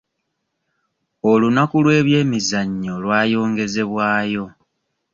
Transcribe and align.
Olunaku 1.31 1.77
lw'ebyemizannyo 1.83 2.93
lwayongezebwayo. 3.03 4.45